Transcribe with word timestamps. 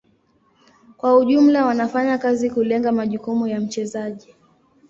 Kwa 0.97 1.17
ujumla 1.17 1.65
wanafanya 1.65 2.17
kazi 2.17 2.49
kulenga 2.49 2.91
majukumu 2.91 3.47
ya 3.47 3.59
mchezaji. 3.59 4.35